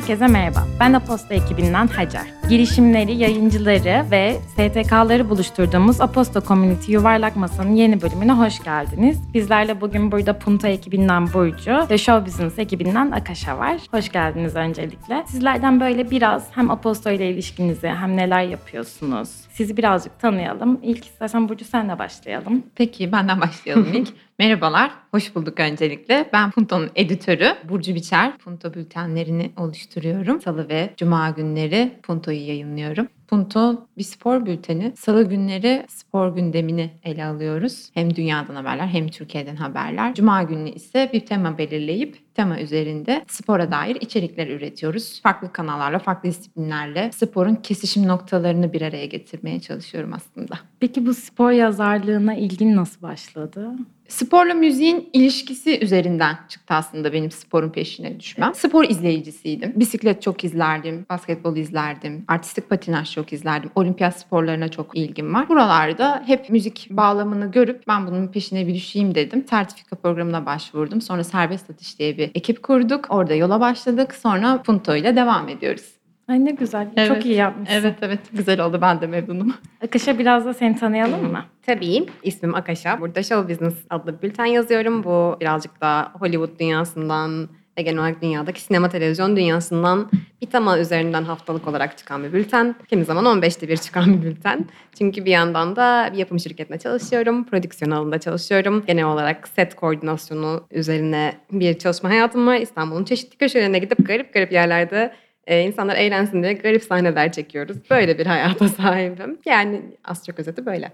[0.00, 0.66] Herkese merhaba.
[0.80, 2.26] Ben Aposta ekibinden Hacer.
[2.48, 9.18] Girişimleri, yayıncıları ve STK'ları buluşturduğumuz Aposta Community Yuvarlak Masa'nın yeni bölümüne hoş geldiniz.
[9.34, 13.76] Bizlerle bugün burada Punta ekibinden Burcu ve Show Business ekibinden Akasha var.
[13.90, 15.24] Hoş geldiniz öncelikle.
[15.26, 19.28] Sizlerden böyle biraz hem Aposto ile ilişkinizi hem neler yapıyorsunuz
[19.60, 20.80] sizi birazcık tanıyalım.
[20.82, 22.62] İlk istersen Burcu senle başlayalım.
[22.74, 24.08] Peki benden başlayalım ilk.
[24.38, 26.30] Merhabalar, hoş bulduk öncelikle.
[26.32, 28.38] Ben Punto'nun editörü Burcu Biçer.
[28.38, 30.40] Punto bültenlerini oluşturuyorum.
[30.40, 33.08] Salı ve cuma günleri Punto'yu yayınlıyorum.
[33.30, 34.92] Punto bir spor bülteni.
[34.96, 37.90] Salı günleri spor gündemini ele alıyoruz.
[37.94, 40.14] Hem dünyadan haberler hem Türkiye'den haberler.
[40.14, 45.20] Cuma günü ise bir tema belirleyip tema üzerinde spora dair içerikler üretiyoruz.
[45.22, 50.58] Farklı kanallarla, farklı disiplinlerle sporun kesişim noktalarını bir araya getirmeye çalışıyorum aslında.
[50.80, 53.70] Peki bu spor yazarlığına ilgin nasıl başladı?
[54.10, 58.54] Sporla müziğin ilişkisi üzerinden çıktı aslında benim sporun peşine düşmem.
[58.54, 59.72] Spor izleyicisiydim.
[59.76, 63.70] Bisiklet çok izlerdim, basketbol izlerdim, artistik patinaj çok izlerdim.
[63.74, 65.48] Olimpiyat sporlarına çok ilgim var.
[65.48, 69.44] Buralarda hep müzik bağlamını görüp ben bunun peşine bir düşeyim dedim.
[69.50, 71.00] Sertifika programına başvurdum.
[71.00, 73.06] Sonra serbest atış diye bir ekip kurduk.
[73.08, 74.14] Orada yola başladık.
[74.14, 75.99] Sonra Punto ile devam ediyoruz.
[76.30, 76.88] Ay ne güzel.
[76.96, 77.08] Evet.
[77.08, 77.76] Çok iyi yapmışsın.
[77.76, 78.78] Evet evet güzel oldu.
[78.82, 79.54] Ben de memnunum.
[79.84, 81.44] Akış'a biraz da seni tanıyalım mı?
[81.66, 82.06] Tabii.
[82.22, 83.00] İsmim Akasha.
[83.00, 85.04] Burada Show Business adlı bir bülten yazıyorum.
[85.04, 90.10] Bu birazcık da Hollywood dünyasından ve genel olarak dünyadaki sinema televizyon dünyasından
[90.42, 92.74] bir tema üzerinden haftalık olarak çıkan bir bülten.
[92.88, 94.64] Kimi zaman 15'te bir çıkan bir bülten.
[94.98, 97.44] Çünkü bir yandan da bir yapım şirketinde çalışıyorum.
[97.44, 98.84] Prodüksiyon alanında çalışıyorum.
[98.86, 102.56] Genel olarak set koordinasyonu üzerine bir çalışma hayatım var.
[102.56, 105.12] İstanbul'un çeşitli köşelerine gidip garip garip yerlerde
[105.50, 107.76] e, insanlar eğlensin diye garip sahneler çekiyoruz.
[107.90, 109.38] Böyle bir hayata sahibim.
[109.46, 110.92] Yani az çok özeti böyle.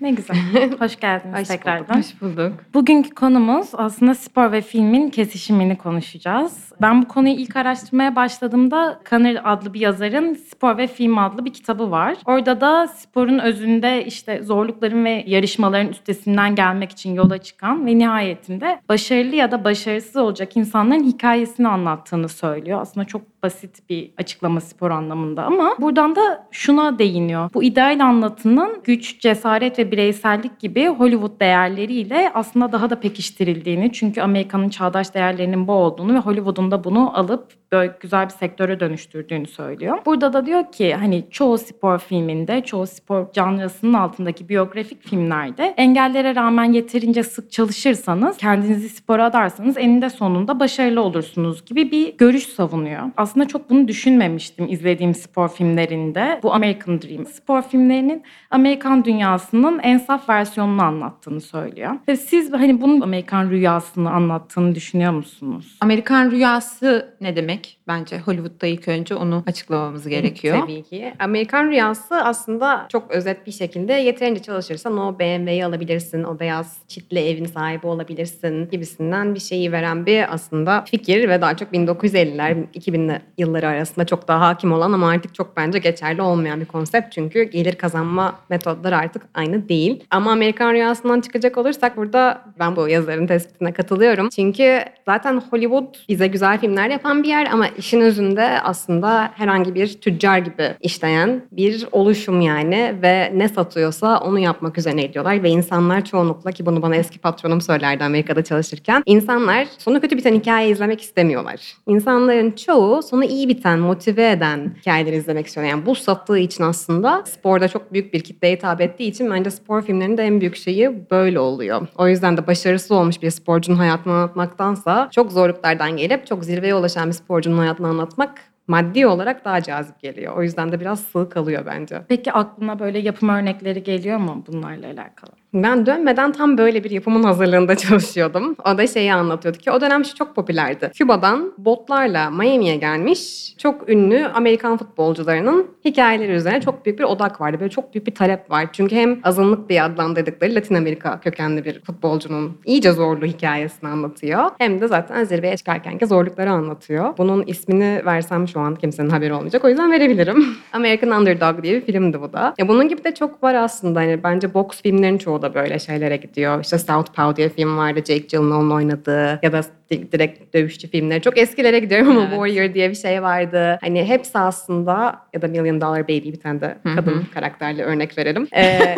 [0.00, 0.36] Ne güzel.
[0.78, 1.96] Hoş geldiniz Hoş tekrardan.
[1.96, 2.52] Bulduk, hoş bulduk.
[2.74, 6.72] Bugünkü konumuz aslında spor ve filmin kesişimini konuşacağız.
[6.80, 11.52] Ben bu konuyu ilk araştırmaya başladığımda Kanır adlı bir yazarın Spor ve Film adlı bir
[11.52, 12.16] kitabı var.
[12.26, 18.80] Orada da sporun özünde işte zorlukların ve yarışmaların üstesinden gelmek için yola çıkan ve nihayetinde
[18.88, 22.80] başarılı ya da başarısız olacak insanların hikayesini anlattığını söylüyor.
[22.80, 27.50] Aslında çok basit bir açıklama spor anlamında ama buradan da şuna değiniyor.
[27.54, 34.20] Bu ideal anlatının güç, cesaret ve bireysellik gibi Hollywood değerleriyle aslında daha da pekiştirildiğini çünkü
[34.20, 39.46] Amerika'nın çağdaş değerlerinin bu olduğunu ve Hollywood'un da bunu alıp böyle güzel bir sektöre dönüştürdüğünü
[39.46, 39.98] söylüyor.
[40.06, 46.34] Burada da diyor ki hani çoğu spor filminde, çoğu spor canrısının altındaki biyografik filmlerde engellere
[46.34, 53.02] rağmen yeterince sık çalışırsanız, kendinizi spora adarsanız eninde sonunda başarılı olursunuz gibi bir görüş savunuyor.
[53.16, 56.40] Aslında çok bunu düşünmemiştim izlediğim spor filmlerinde.
[56.42, 57.26] Bu American Dream.
[57.26, 61.94] Spor filmlerinin Amerikan dünyasının en saf versiyonunu anlattığını söylüyor.
[62.08, 65.76] Ve siz hani bunun Amerikan rüyasını anlattığını düşünüyor musunuz?
[65.80, 67.78] Amerikan rüyası ne demek?
[67.88, 70.60] Bence Hollywood'da ilk önce onu açıklamamız gerekiyor.
[70.60, 71.14] Tabii ki.
[71.18, 77.18] Amerikan rüyası aslında çok özet bir şekilde yeterince çalışırsan o BMW'yi alabilirsin, o beyaz çitli
[77.18, 83.20] evin sahibi olabilirsin gibisinden bir şeyi veren bir aslında fikir ve daha çok 1950'ler, 2000'li
[83.38, 87.12] yılları arasında çok daha hakim olan ama artık çok bence geçerli olmayan bir konsept.
[87.12, 90.04] Çünkü gelir kazanma metodları artık aynı değil.
[90.10, 94.28] Ama Amerikan rüyasından çıkacak olursak burada ben bu yazarın tespitine katılıyorum.
[94.28, 100.00] Çünkü zaten Hollywood bize güzel filmler yapan bir yer ama işin özünde aslında herhangi bir
[100.00, 106.04] tüccar gibi işleyen bir oluşum yani ve ne satıyorsa onu yapmak üzerine gidiyorlar ve insanlar
[106.04, 111.00] çoğunlukla ki bunu bana eski patronum söylerdi Amerika'da çalışırken insanlar sonu kötü biten hikaye izlemek
[111.00, 111.74] istemiyorlar.
[111.86, 115.66] İnsanların çoğu sonu iyi biten, motive eden hikayeleri izlemek istiyor.
[115.66, 119.82] Yani bu sattığı için aslında sporda çok büyük bir kitleye hitap ettiği için bence spor
[119.82, 121.86] filmlerinin de en büyük şeyi böyle oluyor.
[121.98, 127.08] O yüzden de başarısız olmuş bir sporcunun hayatını anlatmaktansa çok zorluklardan gelip çok zirveye ulaşan
[127.08, 130.36] bir sporcunun hayatını anlatmak maddi olarak daha cazip geliyor.
[130.36, 132.02] O yüzden de biraz sığ kalıyor bence.
[132.08, 135.30] Peki aklına böyle yapım örnekleri geliyor mu bunlarla alakalı?
[135.54, 138.56] Ben dönmeden tam böyle bir yapımın hazırlığında çalışıyordum.
[138.66, 140.90] O da şeyi anlatıyordu ki o dönem şu çok popülerdi.
[140.94, 147.60] Küba'dan botlarla Miami'ye gelmiş çok ünlü Amerikan futbolcularının hikayeleri üzerine çok büyük bir odak vardı.
[147.60, 148.66] Böyle çok büyük bir talep var.
[148.72, 154.50] Çünkü hem azınlık diye adlandırdıkları Latin Amerika kökenli bir futbolcunun iyice zorlu hikayesini anlatıyor.
[154.58, 157.18] Hem de zaten zirveye çıkarkenki zorlukları anlatıyor.
[157.18, 159.64] Bunun ismini versem şu an kimsenin haberi olmayacak.
[159.64, 160.56] O yüzden verebilirim.
[160.72, 162.54] American Underdog diye bir filmdi bu da.
[162.58, 164.00] Ya bunun gibi de çok var aslında.
[164.00, 166.60] Hani bence boks filmlerin çoğu da böyle şeylere gidiyor.
[166.60, 167.98] İşte Southpaw diye film vardı.
[167.98, 169.60] Jake Gyllenhaal'ın oynadığı ya da
[169.90, 171.22] direkt dövüşçü filmleri.
[171.22, 172.30] Çok eskilere gidiyorum ama evet.
[172.30, 173.78] Warrior diye bir şey vardı.
[173.80, 177.30] Hani hepsi aslında ya da Million Dollar Baby bir tane de kadın Hı-hı.
[177.34, 178.48] karakterli örnek verelim.
[178.56, 178.94] Ee,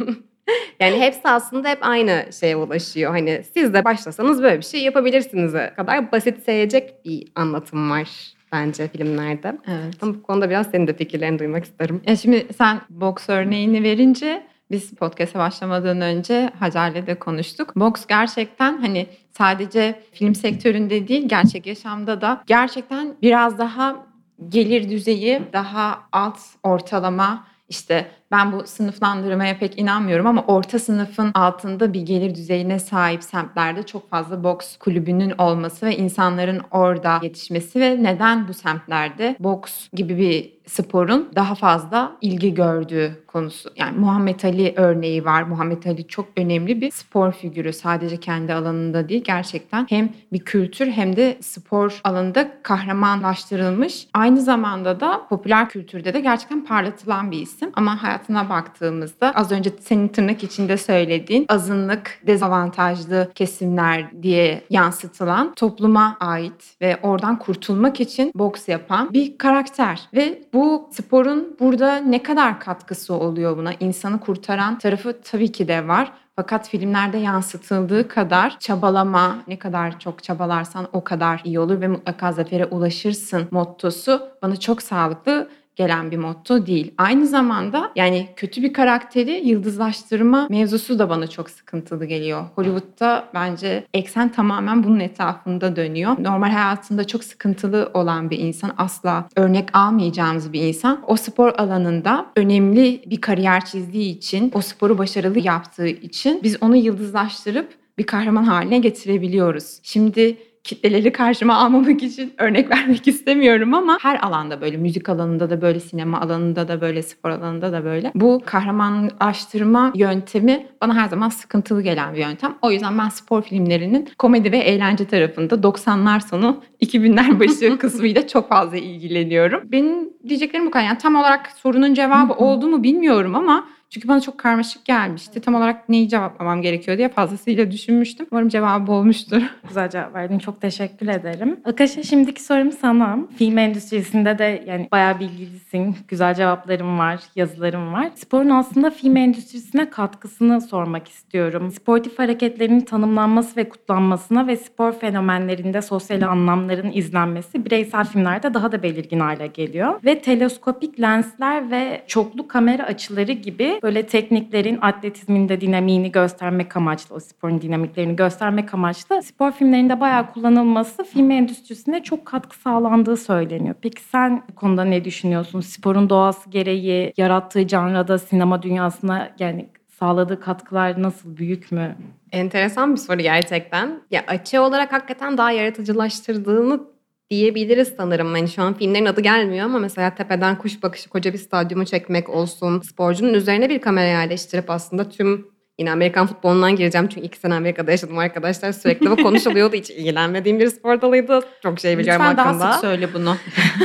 [0.80, 3.10] yani hepsi aslında hep aynı şeye ulaşıyor.
[3.10, 8.88] Hani siz de başlasanız böyle bir şey yapabilirsiniz kadar basit sayacak bir anlatım var bence
[8.88, 9.58] filmlerde.
[9.66, 9.94] Evet.
[10.02, 12.00] Ama bu konuda biraz senin de fikirlerini duymak isterim.
[12.06, 17.76] Ya şimdi sen boks örneğini verince biz podcast'a başlamadan önce Hacer'le de konuştuk.
[17.76, 19.06] Boks gerçekten hani
[19.38, 24.06] sadece film sektöründe değil gerçek yaşamda da gerçekten biraz daha
[24.48, 31.92] gelir düzeyi daha alt ortalama işte ben bu sınıflandırmaya pek inanmıyorum ama orta sınıfın altında
[31.92, 38.02] bir gelir düzeyine sahip semtlerde çok fazla boks kulübünün olması ve insanların orada yetişmesi ve
[38.02, 43.70] neden bu semtlerde boks gibi bir sporun daha fazla ilgi gördüğü konusu.
[43.76, 45.42] Yani Muhammed Ali örneği var.
[45.42, 47.72] Muhammed Ali çok önemli bir spor figürü.
[47.72, 54.06] Sadece kendi alanında değil gerçekten hem bir kültür hem de spor alanında kahramanlaştırılmış.
[54.14, 57.70] Aynı zamanda da popüler kültürde de gerçekten parlatılan bir isim.
[57.74, 66.16] Ama hayatına baktığımızda az önce senin tırnak içinde söylediğin azınlık, dezavantajlı kesimler diye yansıtılan topluma
[66.20, 72.60] ait ve oradan kurtulmak için boks yapan bir karakter ve bu sporun burada ne kadar
[72.60, 73.72] katkısı oluyor buna?
[73.80, 76.12] İnsanı kurtaran tarafı tabii ki de var.
[76.36, 82.32] Fakat filmlerde yansıtıldığı kadar çabalama, ne kadar çok çabalarsan o kadar iyi olur ve mutlaka
[82.32, 86.94] zafere ulaşırsın mottosu bana çok sağlıklı gelen bir motto değil.
[86.98, 92.44] Aynı zamanda yani kötü bir karakteri yıldızlaştırma mevzusu da bana çok sıkıntılı geliyor.
[92.54, 96.16] Hollywood'da bence eksen tamamen bunun etrafında dönüyor.
[96.18, 101.00] Normal hayatında çok sıkıntılı olan bir insan, asla örnek almayacağımız bir insan.
[101.06, 106.76] O spor alanında önemli bir kariyer çizdiği için, o sporu başarılı yaptığı için biz onu
[106.76, 107.68] yıldızlaştırıp
[107.98, 109.78] bir kahraman haline getirebiliyoruz.
[109.82, 110.36] Şimdi
[110.66, 115.80] kitleleri karşıma almamak için örnek vermek istemiyorum ama her alanda böyle müzik alanında da böyle
[115.80, 118.12] sinema alanında da böyle spor alanında da böyle.
[118.14, 122.54] Bu kahramanlaştırma yöntemi bana her zaman sıkıntılı gelen bir yöntem.
[122.62, 128.48] O yüzden ben spor filmlerinin komedi ve eğlence tarafında 90'lar sonu 2000'ler başı kısmıyla çok
[128.48, 129.62] fazla ilgileniyorum.
[129.72, 130.84] Benim diyeceklerim bu kadar.
[130.84, 135.40] Yani tam olarak sorunun cevabı oldu mu bilmiyorum ama çünkü bana çok karmaşık gelmişti.
[135.40, 138.26] Tam olarak neyi cevaplamam gerekiyor diye fazlasıyla düşünmüştüm.
[138.30, 139.42] Umarım cevabı olmuştur.
[139.68, 140.38] Güzel cevap verdin.
[140.38, 141.60] Çok teşekkür ederim.
[141.64, 143.18] Akaş'a şimdiki sorum sana.
[143.38, 145.96] Film endüstrisinde de yani bayağı bilgilisin.
[146.08, 148.10] Güzel cevaplarım var, yazılarım var.
[148.14, 151.70] Sporun aslında film endüstrisine katkısını sormak istiyorum.
[151.70, 158.82] Sportif hareketlerin tanımlanması ve kutlanmasına ve spor fenomenlerinde sosyal anlamların izlenmesi bireysel filmlerde daha da
[158.82, 160.00] belirgin hale geliyor.
[160.04, 167.20] Ve teleskopik lensler ve çoklu kamera açıları gibi böyle tekniklerin atletizminde dinamiğini göstermek amaçlı, o
[167.20, 173.74] sporun dinamiklerini göstermek amaçlı spor filmlerinde bayağı kullanılması film endüstrisine çok katkı sağlandığı söyleniyor.
[173.82, 175.60] Peki sen bu konuda ne düşünüyorsun?
[175.60, 179.68] Sporun doğası gereği yarattığı canrada sinema dünyasına yani
[179.98, 181.96] sağladığı katkılar nasıl büyük mü?
[182.32, 184.00] Enteresan bir soru gerçekten.
[184.10, 186.95] Ya açı olarak hakikaten daha yaratıcılaştırdığını
[187.30, 188.36] diyebiliriz sanırım.
[188.36, 192.30] Yani şu an filmlerin adı gelmiyor ama mesela tepeden kuş bakışı koca bir stadyumu çekmek
[192.30, 192.80] olsun.
[192.80, 197.90] Sporcunun üzerine bir kamera yerleştirip aslında tüm Yine Amerikan futbolundan gireceğim çünkü iki sene Amerika'da
[197.90, 198.72] yaşadım arkadaşlar.
[198.72, 199.76] Sürekli bu konuşuluyordu.
[199.76, 201.40] Hiç ilgilenmediğim bir spor dalıydı.
[201.62, 202.64] Çok şey biliyorum Lütfen hakkında.
[202.64, 203.36] daha sık söyle bunu.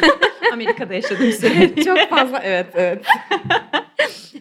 [0.54, 1.84] Amerika'da yaşadığım süre.
[1.84, 3.06] çok fazla evet evet.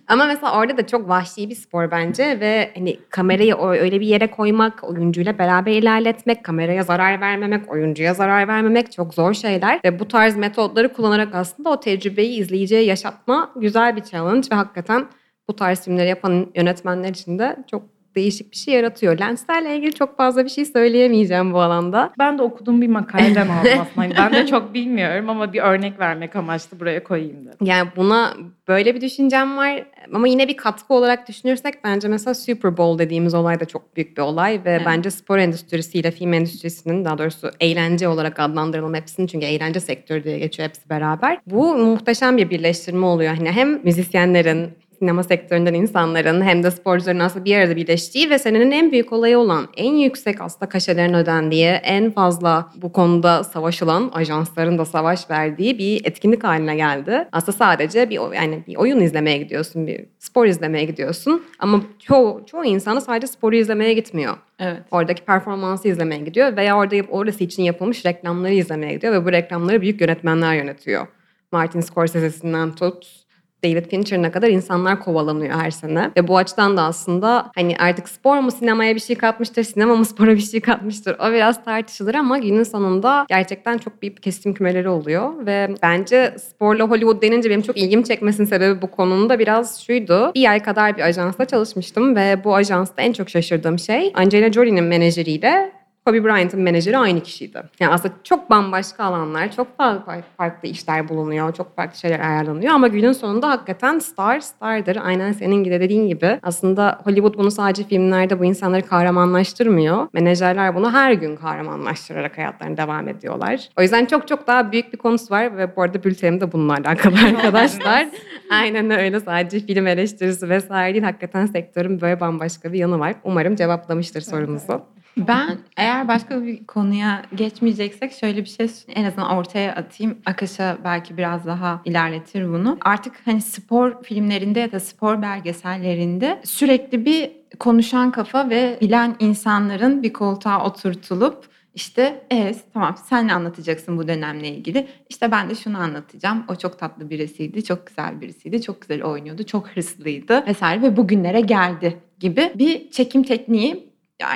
[0.08, 4.30] Ama mesela orada da çok vahşi bir spor bence ve hani kamerayı öyle bir yere
[4.30, 9.80] koymak, oyuncuyla beraber ilerletmek, kameraya zarar vermemek, oyuncuya zarar vermemek çok zor şeyler.
[9.84, 15.06] Ve bu tarz metotları kullanarak aslında o tecrübeyi izleyiciye yaşatma güzel bir challenge ve hakikaten
[15.48, 19.18] bu tarz filmleri yapan yönetmenler için de çok değişik bir şey yaratıyor.
[19.18, 22.12] Lenslerle ilgili çok fazla bir şey söyleyemeyeceğim bu alanda.
[22.18, 24.04] Ben de okuduğum bir makaleden aldım aslında.
[24.04, 27.58] Yani ben de çok bilmiyorum ama bir örnek vermek amaçlı buraya koyayım dedim.
[27.64, 28.34] Yani buna
[28.68, 29.84] böyle bir düşüncem var
[30.14, 34.16] ama yine bir katkı olarak düşünürsek bence mesela Super Bowl dediğimiz olay da çok büyük
[34.16, 34.82] bir olay ve evet.
[34.86, 40.38] bence spor endüstrisiyle film endüstrisinin daha doğrusu eğlence olarak adlandıralım hepsini çünkü eğlence sektörü diye
[40.38, 41.38] geçiyor hepsi beraber.
[41.46, 43.34] Bu muhteşem bir birleştirme oluyor.
[43.34, 44.68] Hani hem müzisyenlerin
[45.00, 49.38] sinema sektöründen insanların hem de sporcuların aslında bir arada birleştiği ve senenin en büyük olayı
[49.38, 55.78] olan en yüksek aslında kaşelerin ödendiği en fazla bu konuda savaşılan ajansların da savaş verdiği
[55.78, 57.28] bir etkinlik haline geldi.
[57.32, 62.64] Aslında sadece bir yani bir oyun izlemeye gidiyorsun, bir spor izlemeye gidiyorsun ama çoğu çoğu
[62.64, 64.36] insan sadece sporu izlemeye gitmiyor.
[64.58, 64.82] Evet.
[64.90, 69.80] Oradaki performansı izlemeye gidiyor veya orada orası için yapılmış reklamları izlemeye gidiyor ve bu reklamları
[69.80, 71.06] büyük yönetmenler yönetiyor.
[71.52, 73.29] Martin Scorsese'sinden tut
[73.64, 76.10] David Fincher'ına kadar insanlar kovalanıyor her sene.
[76.16, 80.04] Ve bu açıdan da aslında hani artık spor mu sinemaya bir şey katmıştır, sinema mı
[80.04, 81.16] spora bir şey katmıştır.
[81.18, 85.46] O biraz tartışılır ama günün sonunda gerçekten çok büyük kesim kümeleri oluyor.
[85.46, 90.32] Ve bence sporla Hollywood denince benim çok ilgimi çekmesinin sebebi bu konunun da biraz şuydu.
[90.34, 94.84] Bir ay kadar bir ajansta çalışmıştım ve bu ajansta en çok şaşırdığım şey Angelina Jolie'nin
[94.84, 97.62] menajeriyle Kobe Bryant'ın menajeri aynı kişiydi.
[97.80, 102.88] Yani aslında çok bambaşka alanlar, çok farklı, farklı işler bulunuyor, çok farklı şeyler ayarlanıyor ama
[102.88, 104.98] günün sonunda hakikaten star stardır.
[105.02, 106.38] Aynen senin gibi dediğin gibi.
[106.42, 110.08] Aslında Hollywood bunu sadece filmlerde bu insanları kahramanlaştırmıyor.
[110.12, 113.68] Menajerler bunu her gün kahramanlaştırarak hayatlarına devam ediyorlar.
[113.78, 116.72] O yüzden çok çok daha büyük bir konusu var ve bu arada bültenim de bununla
[116.72, 118.08] alakalı arkadaşlar.
[118.50, 121.04] Aynen öyle sadece film eleştirisi vesaire değil.
[121.04, 123.14] Hakikaten sektörün böyle bambaşka bir yanı var.
[123.24, 124.82] Umarım cevaplamıştır sorumuzu.
[125.16, 130.18] Ben eğer başka bir konuya geçmeyeceksek şöyle bir şey en azından ortaya atayım.
[130.26, 132.78] Akış'a belki biraz daha ilerletir bunu.
[132.80, 140.02] Artık hani spor filmlerinde ya da spor belgesellerinde sürekli bir konuşan kafa ve bilen insanların
[140.02, 144.88] bir koltuğa oturtulup işte evet tamam sen ne anlatacaksın bu dönemle ilgili?
[145.08, 146.44] İşte ben de şunu anlatacağım.
[146.48, 151.40] O çok tatlı birisiydi, çok güzel birisiydi, çok güzel oynuyordu, çok hırslıydı vesaire ve bugünlere
[151.40, 153.89] geldi gibi bir çekim tekniği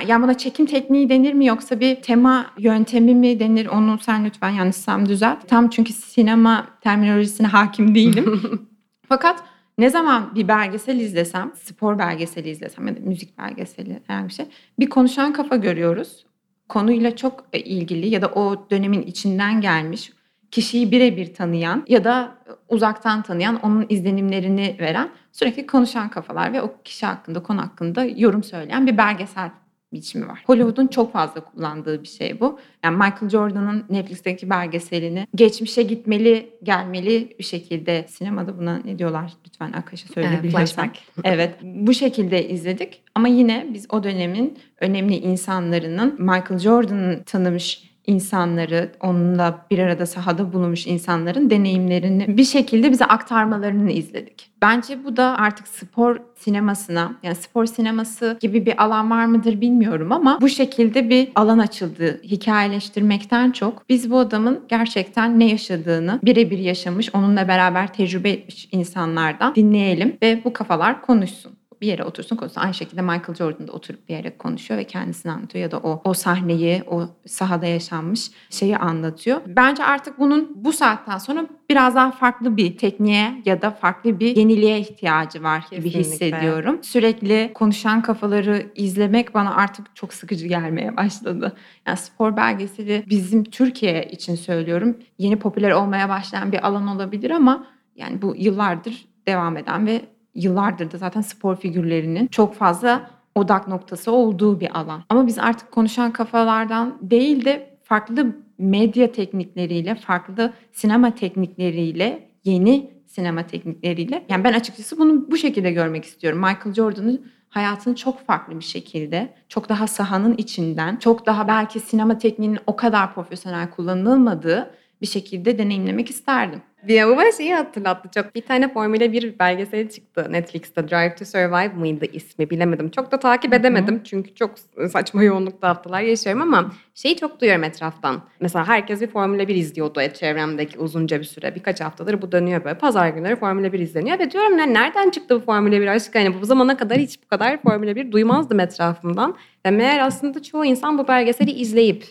[0.07, 4.49] yani buna çekim tekniği denir mi yoksa bir tema yöntemi mi denir onu sen lütfen
[4.49, 5.47] yanlışsam düzelt.
[5.47, 8.41] Tam çünkü sinema terminolojisine hakim değilim.
[9.09, 9.43] Fakat
[9.77, 14.45] ne zaman bir belgesel izlesem, spor belgeseli izlesem ya da müzik belgeseli herhangi bir şey
[14.79, 16.25] bir konuşan kafa görüyoruz.
[16.69, 20.11] Konuyla çok ilgili ya da o dönemin içinden gelmiş
[20.51, 22.37] kişiyi birebir tanıyan ya da
[22.69, 28.43] uzaktan tanıyan, onun izlenimlerini veren sürekli konuşan kafalar ve o kişi hakkında, konu hakkında yorum
[28.43, 29.49] söyleyen bir belgesel
[29.95, 30.43] biçimi var.
[30.45, 32.59] Hollywood'un çok fazla kullandığı bir şey bu.
[32.83, 39.71] Yani Michael Jordan'ın Netflix'teki belgeselini geçmişe gitmeli, gelmeli bir şekilde sinemada buna ne diyorlar lütfen
[39.71, 40.91] Akaş'a söyleyebilirsen.
[41.23, 48.91] evet bu şekilde izledik ama yine biz o dönemin önemli insanlarının Michael Jordan'ı tanımış insanları,
[49.01, 54.51] onunla bir arada sahada bulunmuş insanların deneyimlerini bir şekilde bize aktarmalarını izledik.
[54.61, 60.11] Bence bu da artık spor sinemasına, yani spor sineması gibi bir alan var mıdır bilmiyorum
[60.11, 62.21] ama bu şekilde bir alan açıldı.
[62.23, 69.55] Hikayeleştirmekten çok biz bu adamın gerçekten ne yaşadığını birebir yaşamış, onunla beraber tecrübe etmiş insanlardan
[69.55, 71.51] dinleyelim ve bu kafalar konuşsun
[71.85, 72.61] bir yere otursun konuşsun.
[72.61, 76.01] Aynı şekilde Michael Jordan da oturup bir yere konuşuyor ve kendisini anlatıyor ya da o
[76.03, 79.41] o sahneyi, o sahada yaşanmış şeyi anlatıyor.
[79.47, 84.35] Bence artık bunun bu saatten sonra biraz daha farklı bir tekniğe ya da farklı bir
[84.35, 85.89] yeniliğe ihtiyacı var Kesinlikle.
[85.89, 86.79] gibi hissediyorum.
[86.83, 91.55] Sürekli konuşan kafaları izlemek bana artık çok sıkıcı gelmeye başladı.
[91.87, 97.67] Yani spor belgeseli bizim Türkiye için söylüyorum yeni popüler olmaya başlayan bir alan olabilir ama
[97.95, 100.01] yani bu yıllardır devam eden ve
[100.35, 105.03] yıllardır da zaten spor figürlerinin çok fazla odak noktası olduğu bir alan.
[105.09, 113.47] Ama biz artık konuşan kafalardan değil de farklı medya teknikleriyle, farklı sinema teknikleriyle, yeni sinema
[113.47, 114.25] teknikleriyle.
[114.29, 116.39] Yani ben açıkçası bunu bu şekilde görmek istiyorum.
[116.39, 122.17] Michael Jordan'ın hayatını çok farklı bir şekilde, çok daha sahanın içinden, çok daha belki sinema
[122.17, 124.71] tekniğinin o kadar profesyonel kullanılmadığı
[125.01, 126.61] bir şekilde deneyimlemek isterdim.
[126.87, 128.35] Bu bana şeyi hatırlattı çok.
[128.35, 130.89] Bir tane Formula 1 belgeseli çıktı Netflix'te.
[130.89, 132.89] Drive to Survive mıydı ismi bilemedim.
[132.89, 134.01] Çok da takip edemedim.
[134.03, 134.51] Çünkü çok
[134.91, 138.21] saçma yoğunlukta haftalar yaşıyorum ama şeyi çok duyuyorum etraftan.
[138.39, 141.55] Mesela herkes bir Formula 1 izliyordu çevremdeki uzunca bir süre.
[141.55, 142.77] Birkaç haftadır bu dönüyor böyle.
[142.77, 146.17] Pazar günleri Formula 1 izleniyor ve diyorum ne nereden çıktı bu Formula 1 aşkı?
[146.17, 149.35] Yani bu zamana kadar hiç bu kadar Formula 1 duymazdım etrafımdan.
[149.65, 152.05] Ve meğer aslında çoğu insan bu belgeseli izleyip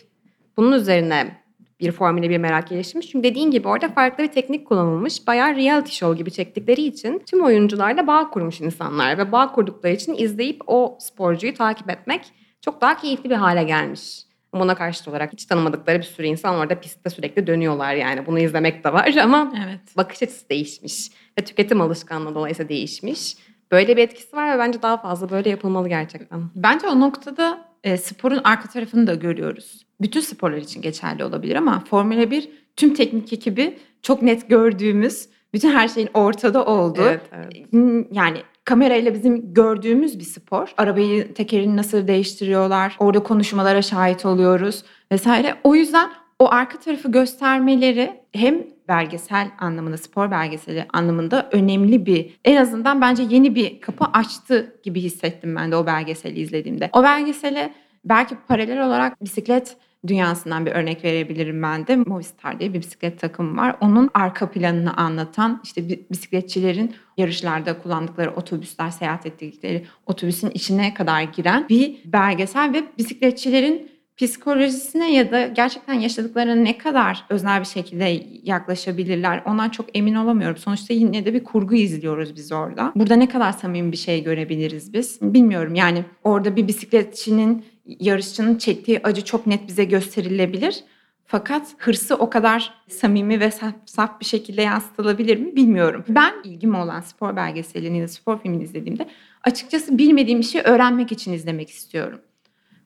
[0.57, 1.44] bunun üzerine
[1.79, 3.09] bir Formula 1 merak geliştirmiş.
[3.09, 5.27] Çünkü dediğin gibi orada farklı bir teknik kullanılmış.
[5.27, 10.15] Bayağı reality show gibi çektikleri için tüm oyuncularla bağ kurmuş insanlar ve bağ kurdukları için
[10.17, 12.21] izleyip o sporcuyu takip etmek
[12.61, 14.25] çok daha keyifli bir hale gelmiş.
[14.53, 18.25] Buna karşıt olarak hiç tanımadıkları bir sürü insan orada pistte sürekli dönüyorlar yani.
[18.25, 19.97] Bunu izlemek de var ama evet.
[19.97, 23.37] bakış açısı değişmiş ve tüketim alışkanlığı dolayısıyla değişmiş.
[23.71, 26.41] Böyle bir etkisi var ve bence daha fazla böyle yapılmalı gerçekten.
[26.55, 29.84] Bence o noktada e, sporun arka tarafını da görüyoruz.
[30.01, 35.71] Bütün sporlar için geçerli olabilir ama Formula 1 tüm teknik ekibi çok net gördüğümüz, bütün
[35.71, 37.01] her şeyin ortada olduğu.
[37.01, 38.07] Evet, evet.
[38.11, 40.73] Yani kamerayla bizim gördüğümüz bir spor.
[40.77, 45.55] Arabayı tekerini nasıl değiştiriyorlar, orada konuşmalara şahit oluyoruz vesaire.
[45.63, 46.09] O yüzden
[46.39, 53.23] o arka tarafı göstermeleri hem belgesel anlamında, spor belgeseli anlamında önemli bir, en azından bence
[53.29, 56.89] yeni bir kapı açtı gibi hissettim ben de o belgeseli izlediğimde.
[56.93, 57.73] O belgesele
[58.05, 61.95] belki paralel olarak bisiklet dünyasından bir örnek verebilirim ben de.
[61.95, 63.75] Movistar diye bir bisiklet takımı var.
[63.81, 71.65] Onun arka planını anlatan işte bisikletçilerin yarışlarda kullandıkları otobüsler, seyahat ettikleri otobüsün içine kadar giren
[71.69, 79.43] bir belgesel ve bisikletçilerin psikolojisine ya da gerçekten yaşadıklarına ne kadar öznel bir şekilde yaklaşabilirler
[79.45, 80.57] ondan çok emin olamıyorum.
[80.57, 82.91] Sonuçta yine de bir kurgu izliyoruz biz orada.
[82.95, 85.75] Burada ne kadar samimi bir şey görebiliriz biz bilmiyorum.
[85.75, 90.83] Yani orada bir bisikletçinin yarışçının çektiği acı çok net bize gösterilebilir.
[91.25, 96.03] Fakat hırsı o kadar samimi ve saf, saf bir şekilde yansıtılabilir mi bilmiyorum.
[96.07, 99.07] Ben ilgim olan spor belgeselini ya da spor filmini izlediğimde
[99.43, 102.19] açıkçası bilmediğim bir şey öğrenmek için izlemek istiyorum.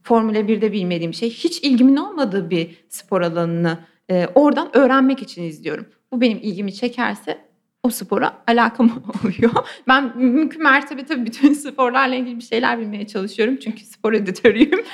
[0.03, 3.77] Formula 1'de bilmediğim şey hiç ilgimin olmadığı bir spor alanını
[4.09, 5.85] e, oradan öğrenmek için izliyorum.
[6.11, 7.48] Bu benim ilgimi çekerse
[7.83, 8.89] o spora alakam
[9.23, 9.51] oluyor.
[9.87, 13.57] Ben mümkün mertebe tabii bütün sporlarla ilgili bir şeyler bilmeye çalışıyorum.
[13.57, 14.85] Çünkü spor editörüyüm.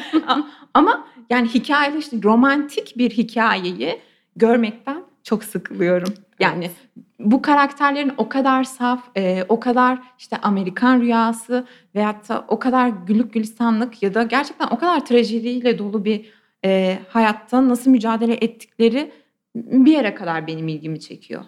[0.74, 4.00] Ama yani hikayeli işte romantik bir hikayeyi
[4.36, 6.14] görmekten çok sıkılıyorum.
[6.40, 6.76] Yani evet.
[7.18, 12.88] bu karakterlerin o kadar saf, e, o kadar işte Amerikan rüyası veyahut da o kadar
[12.88, 16.32] güllük gülistanlık ya da gerçekten o kadar trajediyle dolu bir
[16.64, 19.12] e, hayatta nasıl mücadele ettikleri
[19.54, 21.44] bir yere kadar benim ilgimi çekiyor.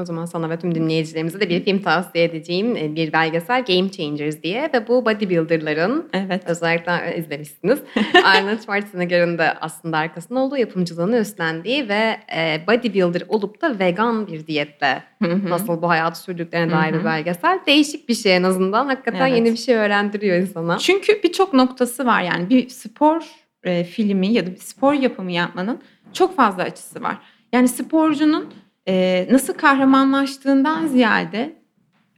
[0.00, 3.90] O zaman sana ve tüm dinleyicilerimize de bir film tavsiye edeceğim e, bir belgesel Game
[3.90, 6.42] Changers diye ve bu bodybuilderların evet.
[6.46, 7.78] özellikle e, izlemişsiniz.
[8.24, 14.46] Arnold Schwarzenegger'ın da aslında arkasında olduğu yapımcılığını üstlendiği ve e, bodybuilder olup da vegan bir
[14.46, 15.02] diyetle
[15.48, 17.60] nasıl bu hayatı sürdüklerine dair bir belgesel.
[17.66, 18.86] Değişik bir şey en azından.
[18.86, 19.36] Hakikaten evet.
[19.36, 20.78] yeni bir şey öğrendiriyor insana.
[20.78, 23.22] Çünkü birçok noktası var yani bir spor
[23.84, 25.80] filmi ya da bir spor yapımı yapmanın
[26.12, 27.18] çok fazla açısı var.
[27.52, 28.46] Yani sporcunun
[28.88, 31.56] e, nasıl kahramanlaştığından ziyade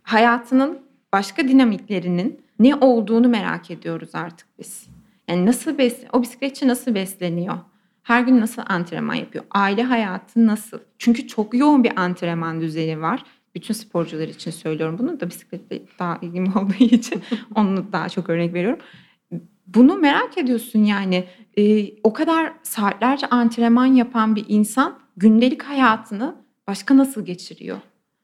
[0.02, 0.78] hayatının
[1.12, 4.87] başka dinamiklerinin ne olduğunu merak ediyoruz artık biz.
[5.28, 7.58] Yani nasıl bes o bisikletçi nasıl besleniyor?
[8.02, 9.44] Her gün nasıl antrenman yapıyor?
[9.50, 10.78] Aile hayatı nasıl?
[10.98, 13.25] Çünkü çok yoğun bir antrenman düzeni var.
[13.54, 17.22] Bütün sporcular için söylüyorum bunu da bisikletle daha ilgim olduğu için
[17.54, 18.78] onu daha çok örnek veriyorum.
[19.66, 21.25] Bunu merak ediyorsun yani.
[21.58, 26.34] Ee, o kadar saatlerce antrenman yapan bir insan gündelik hayatını
[26.68, 27.78] başka nasıl geçiriyor?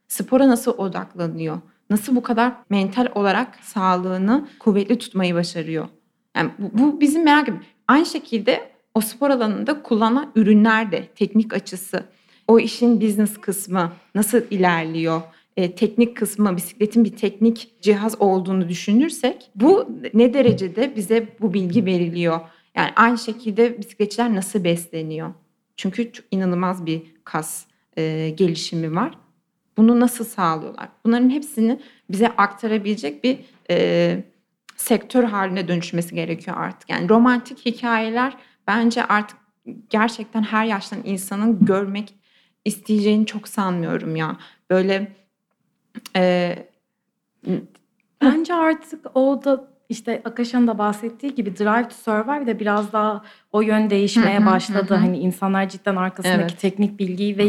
[0.09, 1.59] Spora nasıl odaklanıyor?
[1.91, 5.89] Nasıl bu kadar mental olarak sağlığını kuvvetli tutmayı başarıyor?
[6.37, 7.67] Yani bu, bu bizim merak ediyorum.
[7.89, 12.05] Aynı şekilde o spor alanında kullanılan ürünler de teknik açısı,
[12.49, 15.23] o işin business kısmı nasıl ilerliyor?
[15.57, 21.87] E, teknik kısmı, bisikletin bir teknik cihaz olduğunu düşünürsek bu ne derecede bize bu bilgi
[21.87, 22.41] veriliyor?
[22.77, 25.35] Yani aynı şekilde bisikletçiler nasıl besleniyor?
[25.77, 27.65] Çünkü inanılmaz bir kas
[27.97, 29.19] e, gelişimi var.
[29.77, 30.89] Bunu nasıl sağlıyorlar?
[31.05, 31.81] Bunların hepsini
[32.11, 33.39] bize aktarabilecek bir
[33.71, 34.25] e,
[34.77, 36.91] sektör haline dönüşmesi gerekiyor artık.
[36.91, 39.39] Yani romantik hikayeler bence artık
[39.91, 42.15] gerçekten her yaştan insanın görmek
[42.65, 44.37] isteyeceğini çok sanmıyorum ya.
[44.71, 45.13] Böyle
[46.17, 46.57] e,
[48.23, 53.25] bence artık o da işte Akaş'ın da bahsettiği gibi Drive to Survive de biraz daha
[53.53, 54.95] o yön değişmeye başladı.
[54.95, 56.61] Hani insanlar cidden arkasındaki evet.
[56.61, 57.49] teknik bilgiyi ve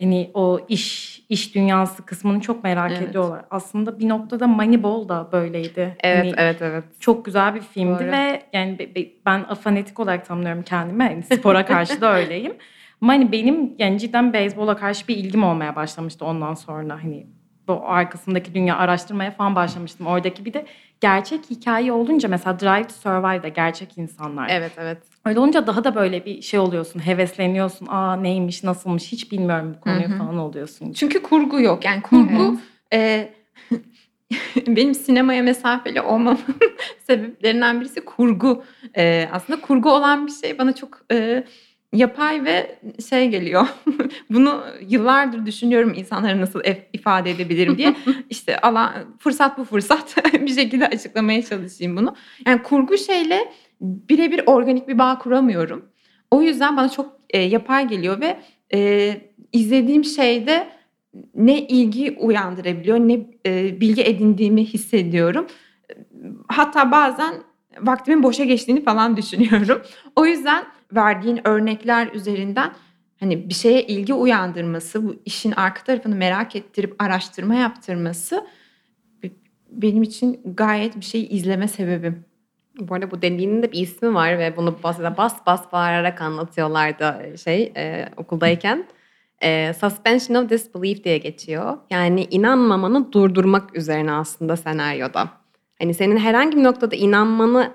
[0.00, 3.08] hani o iş iş dünyası kısmını çok merak evet.
[3.08, 3.44] ediyorlar.
[3.50, 5.96] Aslında bir noktada Moneyball da böyleydi.
[6.00, 6.84] Evet, hani evet, evet.
[7.00, 8.12] Çok güzel bir filmdi Doğru.
[8.12, 8.78] ve yani
[9.26, 11.04] ben afanetik olarak tanımlıyorum kendimi.
[11.04, 12.52] Yani spora karşı da öyleyim.
[13.00, 17.04] Ama hani benim yani cidden beyzbola karşı bir ilgim olmaya başlamıştı ondan sonra.
[17.04, 17.26] Hani
[17.68, 20.06] bu arkasındaki dünya araştırmaya falan başlamıştım.
[20.06, 20.66] Oradaki bir de
[21.00, 24.48] gerçek hikaye olunca mesela Drive to Survive'da gerçek insanlar.
[24.50, 24.98] Evet evet.
[25.24, 27.86] Öyle olunca daha da böyle bir şey oluyorsun, hevesleniyorsun.
[27.86, 30.18] Aa neymiş, nasılmış hiç bilmiyorum bu konuyu Hı-hı.
[30.18, 30.92] falan oluyorsun.
[30.92, 31.84] Çünkü kurgu yok.
[31.84, 32.58] Yani kurgu
[32.92, 33.32] e,
[34.66, 36.40] benim sinemaya mesafeli olmamın
[37.06, 38.64] sebeplerinden birisi kurgu.
[38.96, 41.44] E, aslında kurgu olan bir şey bana çok e,
[41.94, 42.78] yapay ve
[43.08, 43.66] şey geliyor.
[44.30, 46.60] Bunu yıllardır düşünüyorum insanları nasıl
[46.92, 47.94] ifade edebilirim diye.
[48.30, 52.14] İşte alan fırsat bu fırsat bir şekilde açıklamaya çalışayım bunu.
[52.46, 55.84] Yani kurgu şeyle birebir organik bir bağ kuramıyorum.
[56.30, 58.40] O yüzden bana çok e, yapay geliyor ve
[58.74, 59.10] e,
[59.52, 60.68] izlediğim şeyde
[61.34, 65.46] ne ilgi uyandırabiliyor ne e, bilgi edindiğimi hissediyorum.
[66.48, 67.34] Hatta bazen
[67.80, 69.82] vaktimin boşa geçtiğini falan düşünüyorum.
[70.16, 72.72] O yüzden verdiğin örnekler üzerinden
[73.20, 78.46] hani bir şeye ilgi uyandırması, bu işin arka tarafını merak ettirip araştırma yaptırması
[79.74, 82.24] benim için gayet bir şey izleme sebebim.
[82.80, 87.38] Bu arada bu dediğinin de bir ismi var ve bunu bas bas, bas bağırarak anlatıyorlardı
[87.38, 88.86] şey e, okuldayken.
[89.42, 91.78] E, suspension of disbelief diye geçiyor.
[91.90, 95.28] Yani inanmamanı durdurmak üzerine aslında senaryoda.
[95.78, 97.72] Hani senin herhangi bir noktada inanmanı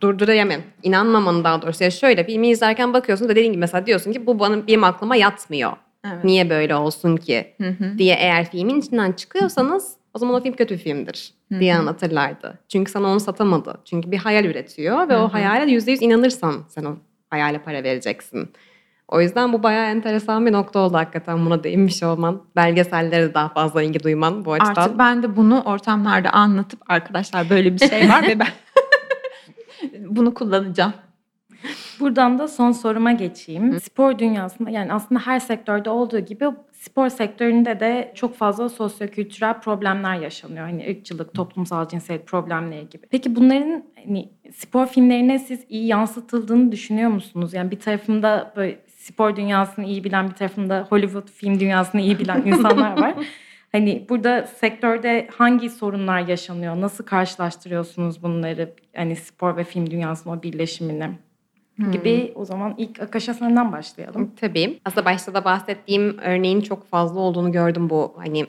[0.00, 0.60] durdurayamam.
[0.82, 1.84] İnanmamanı daha doğrusu.
[1.84, 5.16] Ya şöyle filmi izlerken bakıyorsun da dediğin gibi mesela diyorsun ki bu bana benim aklıma
[5.16, 5.72] yatmıyor.
[6.06, 6.24] Evet.
[6.24, 7.98] Niye böyle olsun ki hı hı.
[7.98, 12.58] diye eğer filmin içinden çıkıyorsanız o zaman o film kötü bir filmdir hı diye anlatırlardı.
[12.68, 13.78] Çünkü sana onu satamadı.
[13.84, 16.96] Çünkü bir hayal üretiyor ve o hayale yüzde yüz inanırsan sen o
[17.30, 18.48] hayale para vereceksin.
[19.08, 22.42] O yüzden bu bayağı enteresan bir nokta oldu hakikaten buna değinmiş olman.
[22.56, 24.74] Belgesellere de daha fazla ilgi duyman bu açıdan.
[24.74, 28.48] Artık ben de bunu ortamlarda anlatıp arkadaşlar böyle bir şey var ve ben
[30.08, 30.92] Bunu kullanacağım.
[32.00, 33.72] Buradan da son soruma geçeyim.
[33.72, 33.80] Hı.
[33.80, 40.20] Spor dünyasında yani aslında her sektörde olduğu gibi spor sektöründe de çok fazla sosyokültürel problemler
[40.20, 40.66] yaşanıyor.
[40.66, 43.06] Hani ırkçılık, toplumsal cinsiyet problemleri gibi.
[43.10, 47.54] Peki bunların hani spor filmlerine siz iyi yansıtıldığını düşünüyor musunuz?
[47.54, 52.42] Yani bir tarafında böyle spor dünyasını iyi bilen bir tarafında Hollywood film dünyasını iyi bilen
[52.46, 53.14] insanlar var.
[53.72, 56.80] Hani burada sektörde hangi sorunlar yaşanıyor?
[56.80, 58.74] Nasıl karşılaştırıyorsunuz bunları?
[58.96, 61.10] Hani spor ve film dünyasının o birleşimini
[61.92, 64.32] gibi o zaman ilk Akaş'a senden başlayalım.
[64.40, 64.80] Tabii.
[64.84, 68.46] Aslında başta da bahsettiğim örneğin çok fazla olduğunu gördüm bu hani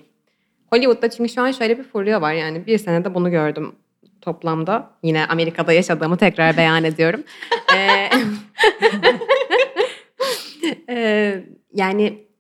[0.70, 3.76] Hollywood'da çünkü şu an şöyle bir furya var yani bir senede bunu gördüm
[4.22, 4.90] toplamda.
[5.04, 7.24] Yine Amerika'da yaşadığımı tekrar beyan ediyorum.
[7.76, 8.10] ee,
[10.90, 12.31] ee, yani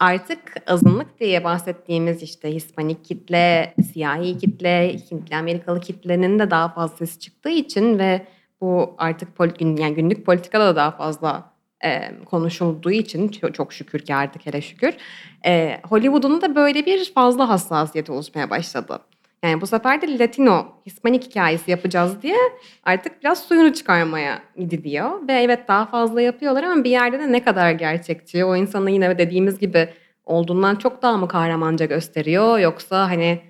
[0.00, 6.96] artık azınlık diye bahsettiğimiz işte Hispanik kitle, siyahi kitle, Hintli Amerikalı kitlenin de daha fazla
[6.96, 8.26] sesi çıktığı için ve
[8.60, 11.52] bu artık polit, yani günlük politikada da daha fazla
[11.84, 14.94] e, konuşulduğu için çok, çok şükür ki artık hele şükür
[15.46, 18.98] e, Hollywood'un da böyle bir fazla hassasiyeti oluşmaya başladı.
[19.44, 22.36] Yani bu sefer de Latino, Hispanik hikayesi yapacağız diye
[22.82, 25.28] artık biraz suyunu çıkarmaya gidiyor.
[25.28, 29.18] Ve evet daha fazla yapıyorlar ama bir yerde de ne kadar gerçekçi, o insanı yine
[29.18, 29.88] dediğimiz gibi
[30.24, 33.40] olduğundan çok daha mı kahramanca gösteriyor yoksa hani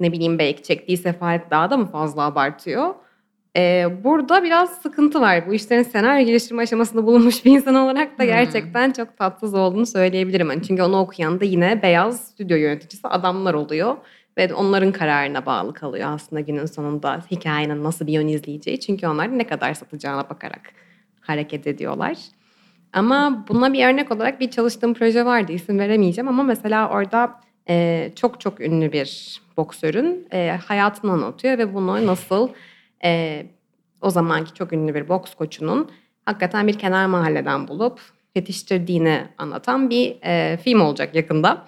[0.00, 2.94] ne bileyim belki çektiği sefalet daha da mı fazla abartıyor?
[3.56, 5.46] Ee, burada biraz sıkıntı var.
[5.48, 8.92] Bu işlerin senaryo geliştirme aşamasında bulunmuş bir insan olarak da gerçekten hmm.
[8.92, 10.50] çok tatsız olduğunu söyleyebilirim.
[10.50, 13.96] Yani çünkü onu okuyan da yine beyaz stüdyo yöneticisi adamlar oluyor.
[14.36, 18.80] Ve onların kararına bağlı kalıyor aslında günün sonunda hikayenin nasıl bir yön izleyeceği.
[18.80, 20.72] Çünkü onlar ne kadar satacağına bakarak
[21.20, 22.18] hareket ediyorlar.
[22.92, 25.52] Ama buna bir örnek olarak bir çalıştığım proje vardı.
[25.52, 31.74] İsim veremeyeceğim ama mesela orada e, çok çok ünlü bir boksörün e, hayatını anlatıyor ve
[31.74, 32.48] bunu nasıl
[33.04, 33.42] e,
[34.00, 35.90] o zamanki çok ünlü bir boks koçunun
[36.24, 38.00] hakikaten bir kenar mahalleden bulup
[38.34, 41.66] yetiştirdiğini anlatan bir e, film olacak yakında.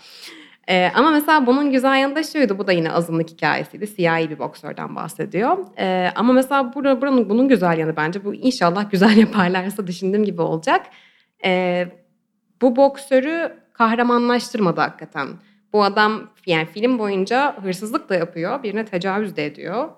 [0.69, 2.59] E, ama mesela bunun güzel yanı da şuydu.
[2.59, 3.87] Bu da yine azınlık hikayesiydi.
[3.87, 5.59] Siyahi bir boksörden bahsediyor.
[5.79, 10.43] E, ama mesela burada, buranın, bunun güzel yanı bence bu inşallah güzel yaparlarsa düşündüğüm gibi
[10.43, 10.87] olacak.
[11.45, 11.87] E,
[12.63, 15.29] bu boksörü kahramanlaştırmadı hakikaten.
[15.73, 18.63] Bu adam yani film boyunca hırsızlık da yapıyor.
[18.63, 19.89] Birine tecavüz de ediyor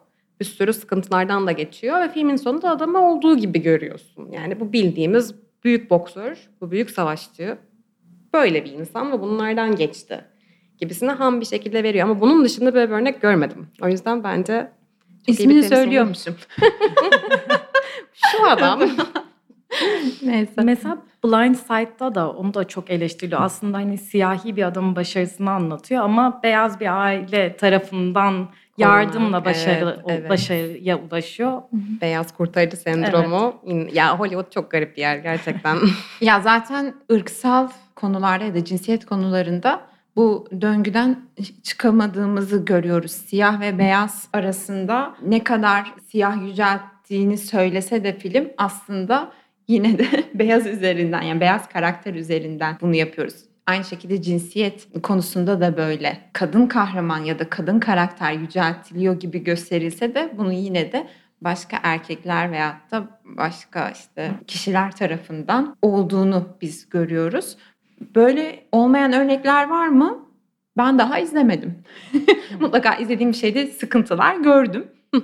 [0.41, 4.31] bir sürü sıkıntılardan da geçiyor ve filmin sonunda adamı olduğu gibi görüyorsun.
[4.31, 7.59] Yani bu bildiğimiz büyük boksör, bu büyük savaşçı
[8.35, 10.25] böyle bir insan ve bunlardan geçti
[10.79, 12.09] gibisine ham bir şekilde veriyor.
[12.09, 13.67] Ama bunun dışında böyle bir örnek görmedim.
[13.83, 14.71] O yüzden bence
[15.27, 16.37] İsmini söylüyormuşum.
[18.12, 18.81] Şu adam.
[20.23, 20.62] Neyse.
[20.62, 23.41] Mesela Blind Side'da da onu da çok eleştiriliyor.
[23.43, 30.19] Aslında hani siyahi bir adamın başarısını anlatıyor ama beyaz bir aile tarafından yardımla başarı evet,
[30.19, 30.31] evet.
[30.31, 31.62] başarıya ulaşıyor.
[31.73, 33.55] Beyaz kurtarıcı sendromu.
[33.67, 33.95] Evet.
[33.95, 35.79] Ya Hollywood çok garip bir yer gerçekten.
[36.21, 39.81] ya zaten ırksal konularda ya da cinsiyet konularında
[40.17, 41.21] bu döngüden
[41.63, 43.13] çıkamadığımızı görüyoruz.
[43.13, 49.33] Siyah ve beyaz arasında ne kadar siyah yücelttiğini söylese de film aslında
[49.69, 53.35] yine de beyaz üzerinden yani beyaz karakter üzerinden bunu yapıyoruz.
[53.67, 56.19] Aynı şekilde cinsiyet konusunda da böyle.
[56.33, 61.07] Kadın kahraman ya da kadın karakter yüceltiliyor gibi gösterilse de bunu yine de
[61.41, 67.57] başka erkekler veyahut da başka işte kişiler tarafından olduğunu biz görüyoruz.
[68.01, 70.19] Böyle olmayan örnekler var mı?
[70.77, 71.75] Ben daha izlemedim.
[72.61, 74.87] Mutlaka izlediğim bir şeyde sıkıntılar gördüm.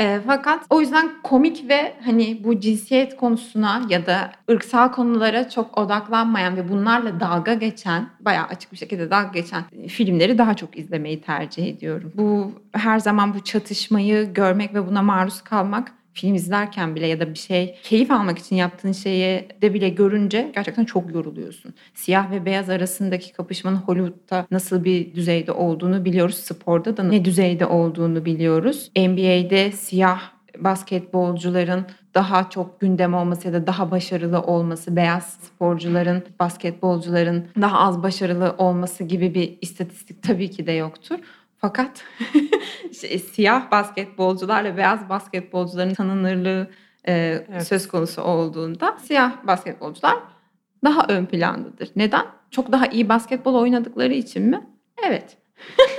[0.00, 5.78] E, fakat o yüzden komik ve hani bu cinsiyet konusuna ya da ırksal konulara çok
[5.78, 11.20] odaklanmayan ve bunlarla dalga geçen, bayağı açık bir şekilde dalga geçen filmleri daha çok izlemeyi
[11.20, 12.12] tercih ediyorum.
[12.14, 17.30] Bu her zaman bu çatışmayı görmek ve buna maruz kalmak film izlerken bile ya da
[17.30, 21.74] bir şey keyif almak için yaptığın şeyi de bile görünce gerçekten çok yoruluyorsun.
[21.94, 26.36] Siyah ve beyaz arasındaki kapışmanın Hollywood'da nasıl bir düzeyde olduğunu biliyoruz.
[26.36, 28.90] Sporda da ne düzeyde olduğunu biliyoruz.
[28.96, 37.46] NBA'de siyah basketbolcuların daha çok gündem olması ya da daha başarılı olması, beyaz sporcuların, basketbolcuların
[37.60, 41.18] daha az başarılı olması gibi bir istatistik tabii ki de yoktur.
[41.64, 42.04] Fakat
[43.00, 46.70] şey, siyah basketbolcularla beyaz basketbolcuların tanınırlığı
[47.04, 47.66] e, evet.
[47.66, 50.14] söz konusu olduğunda siyah basketbolcular
[50.84, 51.90] daha ön plandadır.
[51.96, 52.26] Neden?
[52.50, 54.66] Çok daha iyi basketbol oynadıkları için mi?
[55.06, 55.36] Evet.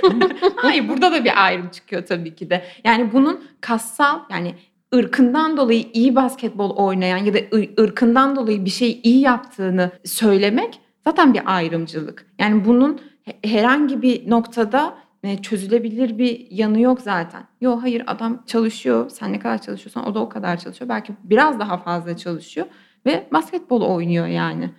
[0.56, 2.64] Hayır burada da bir ayrım çıkıyor tabii ki de.
[2.84, 4.54] Yani bunun kassal yani
[4.94, 7.38] ırkından dolayı iyi basketbol oynayan ya da
[7.82, 12.26] ırkından dolayı bir şey iyi yaptığını söylemek zaten bir ayrımcılık.
[12.38, 13.00] Yani bunun
[13.44, 17.42] herhangi bir noktada e, çözülebilir bir yanı yok zaten.
[17.60, 19.10] Yok hayır adam çalışıyor.
[19.10, 20.88] Sen ne kadar çalışıyorsan o da o kadar çalışıyor.
[20.88, 22.66] Belki biraz daha fazla çalışıyor
[23.06, 24.70] ve basketbol oynuyor yani.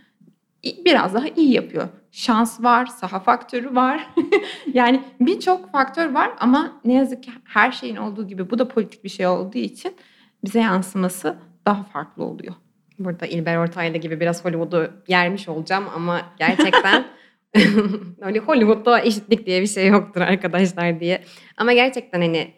[0.86, 1.88] Biraz daha iyi yapıyor.
[2.12, 4.08] Şans var, saha faktörü var.
[4.74, 9.04] yani birçok faktör var ama ne yazık ki her şeyin olduğu gibi bu da politik
[9.04, 9.96] bir şey olduğu için
[10.44, 12.54] bize yansıması daha farklı oluyor.
[13.00, 17.06] Burada İlber Ortaylı gibi biraz Hollywood'u yermiş olacağım ama gerçekten
[18.22, 21.24] öyle Hollywood'da eşitlik diye bir şey yoktur arkadaşlar diye.
[21.58, 22.54] Ama gerçekten hani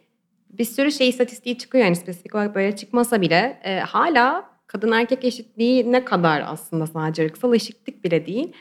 [0.50, 5.26] bir sürü şey istatistiği çıkıyor yani spesifik olarak böyle çıkmasa bile e, hala kadın erkek
[5.26, 8.54] eşitliği ne kadar aslında sadece ırksal eşitlik bile değil.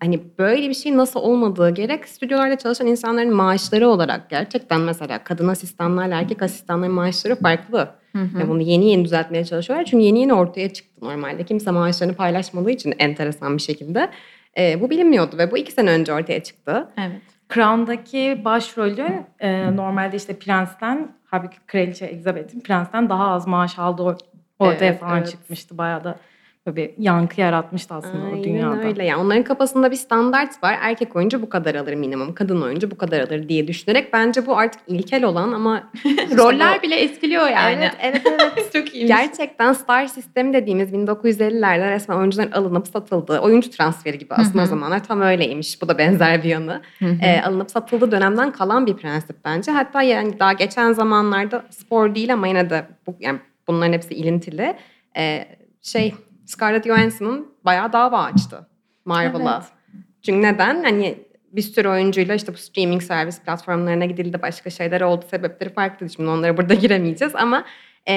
[0.00, 5.48] Hani böyle bir şey nasıl olmadığı gerek stüdyolarda çalışan insanların maaşları olarak gerçekten mesela kadın
[5.48, 7.88] asistanlarla erkek asistanların maaşları farklı.
[8.12, 8.38] Hı hı.
[8.38, 9.84] Yani bunu yeni yeni düzeltmeye çalışıyorlar.
[9.84, 11.44] Çünkü yeni yeni ortaya çıktı normalde.
[11.44, 14.10] Kimse maaşlarını paylaşmadığı için enteresan bir şekilde.
[14.58, 16.88] E, bu bilinmiyordu ve bu iki sene önce ortaya çıktı.
[16.98, 17.22] Evet.
[17.54, 24.16] Crown'daki başrolün e, normalde işte Prens'ten, halbuki Kraliçe Elizabeth'in Prens'ten daha az maaş aldığı
[24.58, 25.30] ortaya evet, falan evet.
[25.30, 25.78] çıkmıştı.
[25.78, 26.16] Bayağı da
[26.66, 28.84] bir yankı yaratmıştı aslında Aynen o dünyada.
[28.84, 30.78] öyle yani onların kafasında bir standart var.
[30.80, 34.58] Erkek oyuncu bu kadar alır minimum, kadın oyuncu bu kadar alır diye düşünerek bence bu
[34.58, 35.90] artık ilkel olan ama
[36.36, 37.90] roller bile eskiliyor yani.
[38.00, 38.72] Evet evet evet.
[38.72, 39.16] Çok iyiymiş.
[39.16, 45.04] Gerçekten star sistemi dediğimiz 1950'lerde resmen oyuncuların alınıp satıldığı oyuncu transferi gibi aslında o zamanlar
[45.04, 45.82] tam öyleymiş.
[45.82, 46.82] Bu da benzer bir yanı.
[47.00, 49.72] ee, alınıp satıldığı dönemden kalan bir prensip bence.
[49.72, 54.74] Hatta yani daha geçen zamanlarda spor değil ama yine de bu yani bunların hepsi ilintili.
[55.16, 55.44] Ee,
[55.82, 56.14] şey
[56.46, 58.68] Scarlett Johansson'ın bayağı dava açtı
[59.04, 59.54] Marvel'a.
[59.54, 59.72] Evet.
[60.22, 60.82] Çünkü neden?
[60.82, 61.18] Hani
[61.52, 64.42] bir sürü oyuncuyla işte bu streaming servis platformlarına gidildi.
[64.42, 65.24] Başka şeyler oldu.
[65.30, 66.10] Sebepleri farklı.
[66.10, 67.64] Şimdi onlara burada giremeyeceğiz ama
[68.08, 68.14] e,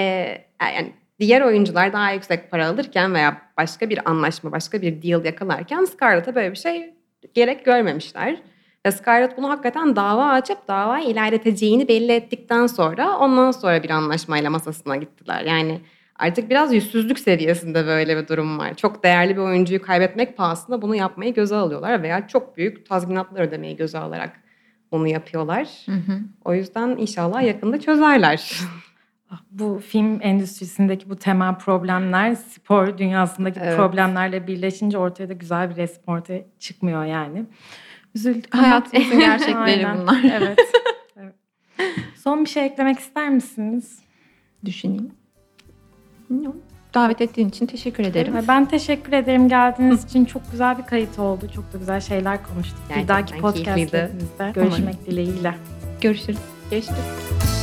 [0.62, 5.86] yani diğer oyuncular daha yüksek para alırken veya başka bir anlaşma, başka bir deal yakalarken
[5.86, 6.94] Scarlett'a böyle bir şey
[7.34, 8.38] gerek görmemişler.
[8.86, 14.50] Ve Scarlett bunu hakikaten dava açıp davayı ilerleteceğini belli ettikten sonra ondan sonra bir anlaşmayla
[14.50, 15.42] masasına gittiler.
[15.42, 15.82] Yani
[16.18, 18.74] artık biraz yüzsüzlük seviyesinde böyle bir durum var.
[18.74, 23.76] Çok değerli bir oyuncuyu kaybetmek pahasına bunu yapmayı göze alıyorlar veya çok büyük tazminatlar ödemeyi
[23.76, 24.40] göze alarak
[24.92, 25.68] bunu yapıyorlar.
[25.86, 26.20] Hı hı.
[26.46, 28.52] O yüzden inşallah yakında çözerler.
[29.32, 33.76] Ah, bu film endüstrisindeki bu temel problemler spor dünyasındaki evet.
[33.76, 37.46] problemlerle birleşince ortaya da güzel bir resim ortaya çıkmıyor yani.
[38.16, 38.56] Üzüldük.
[38.56, 40.24] Hayatımızın gerçekleri bunlar.
[40.24, 40.60] Evet.
[41.18, 41.36] evet.
[42.16, 44.00] Son bir şey eklemek ister misiniz?
[44.66, 45.12] Düşüneyim.
[46.94, 48.34] Davet ettiğin için teşekkür ederim.
[48.48, 50.26] Ben teşekkür ederim geldiğiniz için.
[50.26, 51.48] Çok güzel bir kayıt oldu.
[51.56, 52.80] Çok da güzel şeyler konuştuk.
[52.90, 55.56] Gerçekten bir dahaki podcastlerimizde görüşmek dileğiyle.
[56.02, 56.40] Görüşürüz.
[56.72, 57.57] Görüşürüz.